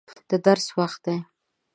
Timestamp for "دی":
1.05-1.17